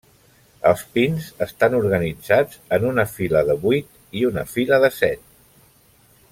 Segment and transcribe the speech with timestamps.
[0.69, 5.25] Els pins estan organitzats en una fila de vuit i una fila de set.